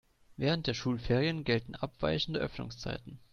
Während 0.35 0.65
der 0.65 0.73
Schulferien 0.73 1.43
gelten 1.43 1.75
abweichende 1.75 2.39
Öffnungszeiten. 2.39 3.19